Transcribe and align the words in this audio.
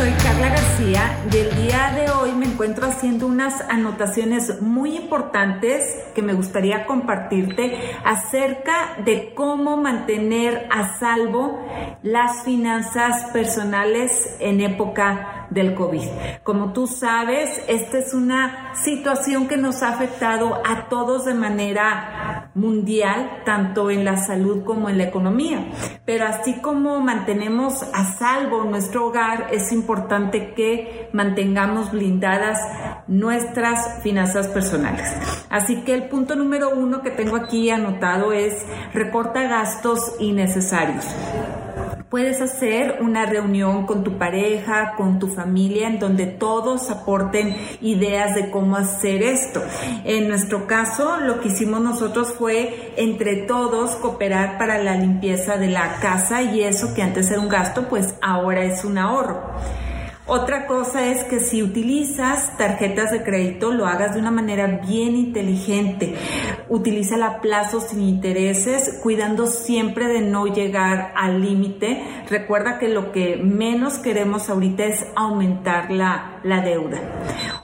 soy 0.00 0.12
Carla 0.12 0.48
García 0.48 1.18
y 1.30 1.36
el 1.36 1.56
día 1.56 1.92
de 1.94 2.10
hoy 2.10 2.32
me 2.32 2.46
encuentro 2.46 2.86
haciendo 2.86 3.26
unas 3.26 3.60
anotaciones 3.68 4.62
muy 4.62 4.96
importantes 4.96 5.82
que 6.14 6.22
me 6.22 6.32
gustaría 6.32 6.86
compartirte 6.86 7.78
acerca 8.02 8.96
de 9.04 9.34
cómo 9.34 9.76
mantener 9.76 10.66
a 10.70 10.98
salvo 10.98 11.62
las 12.02 12.44
finanzas 12.44 13.30
personales 13.32 14.38
en 14.40 14.62
época 14.62 15.48
del 15.50 15.74
COVID. 15.74 16.08
Como 16.44 16.72
tú 16.72 16.86
sabes, 16.86 17.62
esta 17.68 17.98
es 17.98 18.14
una 18.14 18.72
situación 18.74 19.48
que 19.48 19.58
nos 19.58 19.82
ha 19.82 19.90
afectado 19.90 20.62
a 20.64 20.88
todos 20.88 21.26
de 21.26 21.34
manera 21.34 22.29
mundial, 22.54 23.42
tanto 23.44 23.90
en 23.90 24.04
la 24.04 24.16
salud 24.16 24.64
como 24.64 24.88
en 24.88 24.98
la 24.98 25.04
economía. 25.04 25.64
Pero 26.04 26.26
así 26.26 26.60
como 26.60 27.00
mantenemos 27.00 27.82
a 27.94 28.04
salvo 28.18 28.64
nuestro 28.64 29.06
hogar, 29.06 29.48
es 29.52 29.72
importante 29.72 30.52
que 30.54 31.08
mantengamos 31.12 31.92
blindadas 31.92 32.58
nuestras 33.06 34.02
finanzas 34.02 34.48
personales. 34.48 35.08
Así 35.48 35.82
que 35.82 35.94
el 35.94 36.08
punto 36.08 36.36
número 36.36 36.70
uno 36.70 37.02
que 37.02 37.10
tengo 37.10 37.36
aquí 37.36 37.70
anotado 37.70 38.32
es 38.32 38.54
recorta 38.92 39.42
gastos 39.42 40.14
innecesarios. 40.18 41.06
Puedes 42.10 42.40
hacer 42.40 42.98
una 43.02 43.24
reunión 43.24 43.86
con 43.86 44.02
tu 44.02 44.18
pareja, 44.18 44.94
con 44.96 45.20
tu 45.20 45.28
familia, 45.28 45.86
en 45.86 46.00
donde 46.00 46.26
todos 46.26 46.90
aporten 46.90 47.56
ideas 47.80 48.34
de 48.34 48.50
cómo 48.50 48.74
hacer 48.74 49.22
esto. 49.22 49.62
En 50.04 50.26
nuestro 50.26 50.66
caso, 50.66 51.18
lo 51.20 51.40
que 51.40 51.50
hicimos 51.50 51.80
nosotros 51.80 52.34
fue 52.36 52.94
entre 52.96 53.46
todos 53.46 53.94
cooperar 53.94 54.58
para 54.58 54.82
la 54.82 54.96
limpieza 54.96 55.56
de 55.56 55.68
la 55.68 56.00
casa 56.00 56.42
y 56.42 56.62
eso 56.62 56.94
que 56.94 57.02
antes 57.02 57.30
era 57.30 57.38
un 57.38 57.48
gasto, 57.48 57.88
pues 57.88 58.12
ahora 58.20 58.64
es 58.64 58.84
un 58.84 58.98
ahorro. 58.98 59.40
Otra 60.26 60.66
cosa 60.66 61.08
es 61.08 61.24
que 61.24 61.38
si 61.38 61.62
utilizas 61.62 62.56
tarjetas 62.56 63.10
de 63.10 63.22
crédito, 63.22 63.72
lo 63.72 63.86
hagas 63.86 64.14
de 64.14 64.20
una 64.20 64.30
manera 64.30 64.66
bien 64.66 65.16
inteligente. 65.16 66.14
Utiliza 66.70 67.16
a 67.26 67.40
plazos 67.40 67.88
sin 67.88 68.00
intereses, 68.00 69.00
cuidando 69.02 69.48
siempre 69.48 70.06
de 70.06 70.20
no 70.20 70.46
llegar 70.46 71.12
al 71.16 71.42
límite. 71.42 72.02
Recuerda 72.30 72.78
que 72.78 72.88
lo 72.88 73.10
que 73.10 73.36
menos 73.36 73.98
queremos 73.98 74.48
ahorita 74.48 74.84
es 74.84 75.04
aumentar 75.16 75.90
la, 75.90 76.38
la 76.44 76.60
deuda. 76.60 76.98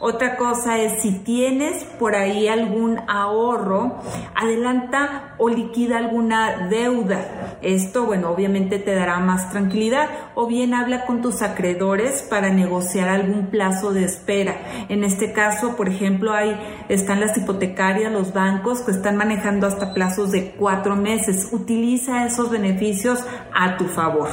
Otra 0.00 0.36
cosa 0.36 0.78
es 0.78 1.02
si 1.02 1.20
tienes 1.20 1.84
por 1.84 2.16
ahí 2.16 2.48
algún 2.48 2.98
ahorro, 3.08 4.00
adelanta 4.34 5.34
o 5.38 5.48
liquida 5.48 5.98
alguna 5.98 6.68
deuda. 6.68 7.56
Esto, 7.62 8.04
bueno, 8.06 8.30
obviamente 8.30 8.78
te 8.78 8.94
dará 8.94 9.18
más 9.20 9.50
tranquilidad 9.50 10.08
o 10.34 10.46
bien 10.46 10.74
habla 10.74 11.06
con 11.06 11.22
tus 11.22 11.42
acreedores 11.42 12.22
para 12.22 12.50
negociar 12.50 13.08
algún 13.08 13.46
plazo 13.46 13.92
de 13.92 14.04
espera. 14.04 14.56
En 14.88 15.04
este 15.04 15.32
caso, 15.32 15.76
por 15.76 15.88
ejemplo, 15.88 16.32
hay, 16.32 16.58
están 16.88 17.20
las 17.20 17.36
hipotecarias, 17.36 18.12
los 18.12 18.32
bancos 18.32 18.82
que 18.82 18.95
están 18.96 19.16
manejando 19.16 19.66
hasta 19.66 19.94
plazos 19.94 20.32
de 20.32 20.52
cuatro 20.52 20.96
meses. 20.96 21.48
Utiliza 21.52 22.26
esos 22.26 22.50
beneficios 22.50 23.24
a 23.54 23.76
tu 23.76 23.84
favor. 23.86 24.28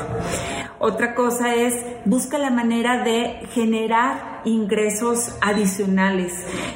Otra 0.79 1.15
cosa 1.15 1.55
es, 1.55 1.73
busca 2.03 2.37
la 2.37 2.49
manera 2.49 3.03
de 3.03 3.47
generar 3.51 4.41
ingresos 4.45 5.37
adicionales. 5.39 6.33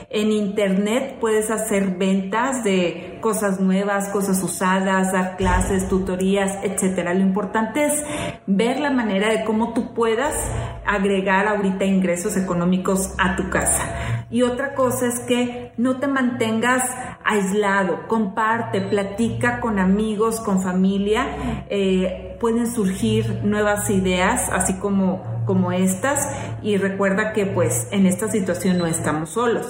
En 0.09 0.31
Internet 0.31 1.17
puedes 1.19 1.51
hacer 1.51 1.97
ventas 1.97 2.63
de 2.63 3.17
cosas 3.21 3.59
nuevas, 3.59 4.07
cosas 4.09 4.41
usadas, 4.41 5.11
dar 5.11 5.35
clases, 5.35 5.89
tutorías, 5.89 6.57
etcétera. 6.63 7.13
Lo 7.13 7.21
importante 7.21 7.85
es 7.85 8.03
ver 8.45 8.79
la 8.79 8.91
manera 8.91 9.29
de 9.29 9.43
cómo 9.43 9.73
tú 9.73 9.93
puedas 9.93 10.33
agregar 10.85 11.47
ahorita 11.47 11.83
ingresos 11.83 12.37
económicos 12.37 13.13
a 13.17 13.35
tu 13.35 13.49
casa. 13.49 14.16
Y 14.29 14.41
otra 14.41 14.75
cosa 14.75 15.07
es 15.07 15.19
que 15.21 15.71
no 15.77 15.99
te 15.99 16.07
mantengas 16.07 16.83
aislado, 17.23 18.07
comparte, 18.07 18.81
platica 18.81 19.59
con 19.59 19.79
amigos, 19.79 20.39
con 20.39 20.61
familia. 20.61 21.65
Eh, 21.69 22.35
pueden 22.39 22.71
surgir 22.71 23.41
nuevas 23.43 23.89
ideas, 23.89 24.49
así 24.51 24.77
como 24.79 25.37
como 25.47 25.71
estas 25.71 26.27
y 26.61 26.77
recuerda 26.77 27.33
que 27.33 27.45
pues 27.45 27.87
en 27.91 28.05
esta 28.05 28.29
situación 28.29 28.77
no 28.77 28.85
estamos 28.87 29.31
solos. 29.31 29.67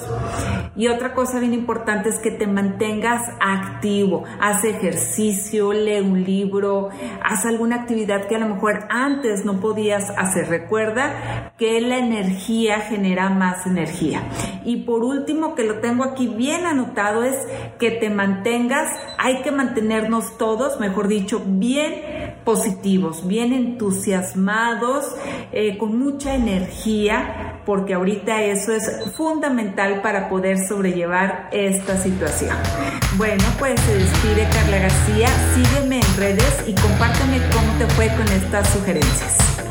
Y 0.76 0.88
otra 0.88 1.14
cosa 1.14 1.40
bien 1.40 1.54
importante 1.54 2.10
es 2.10 2.20
que 2.20 2.32
te 2.32 2.48
mantengas 2.48 3.22
activo, 3.40 4.24
haz 4.40 4.64
ejercicio, 4.64 5.74
lee 5.74 6.00
un 6.00 6.24
libro, 6.24 6.90
haz 7.24 7.46
alguna 7.46 7.78
actividad 7.78 8.28
que 8.28 8.36
a 8.36 8.40
lo 8.40 8.48
mejor 8.48 8.86
antes 8.90 9.46
no 9.46 9.60
podías 9.60 10.10
hacer. 10.18 10.50
Recuerda 10.50 11.52
que 11.58 11.82
la 11.82 11.98
energía 11.98 12.82
genera 12.82 13.30
más 13.30 13.66
energía. 13.66 14.22
Y 14.64 14.78
por 14.78 15.04
último, 15.04 15.56
que 15.56 15.64
lo 15.64 15.80
tengo 15.80 16.04
aquí 16.04 16.28
bien 16.28 16.66
anotado, 16.66 17.24
es 17.24 17.36
que 17.80 17.92
te 17.92 18.10
mantengas, 18.10 18.90
hay 19.18 19.42
que 19.42 19.52
mantenernos 19.52 20.38
todos, 20.38 20.80
mejor 20.80 21.08
dicho, 21.08 21.42
bien 21.46 22.27
positivos, 22.48 23.28
bien 23.28 23.52
entusiasmados, 23.52 25.04
eh, 25.52 25.78
con 25.78 26.00
mucha 26.00 26.34
energía, 26.34 27.60
porque 27.66 27.94
ahorita 27.94 28.42
eso 28.42 28.72
es 28.72 28.90
fundamental 29.18 30.02
para 30.02 30.30
poder 30.30 30.58
sobrellevar 30.66 31.50
esta 31.52 31.98
situación. 31.98 32.56
Bueno, 33.18 33.44
pues 33.60 33.78
se 33.82 33.96
despide 33.96 34.48
Carla 34.54 34.80
García, 34.80 35.28
sígueme 35.56 36.00
en 36.00 36.18
redes 36.18 36.64
y 36.66 36.74
compárteme 36.74 37.42
cómo 37.52 37.78
te 37.80 37.86
fue 37.96 38.08
con 38.16 38.26
estas 38.32 38.70
sugerencias. 38.70 39.67